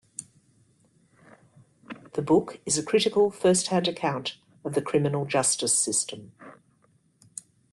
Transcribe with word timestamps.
The 2.13 2.23
book 2.23 2.59
is 2.65 2.75
a 2.75 2.81
critical 2.81 3.29
first 3.29 3.67
hand 3.67 3.87
account 3.87 4.37
of 4.65 4.73
the 4.73 4.81
criminal 4.81 5.25
justice 5.25 5.77
system. 5.77 6.31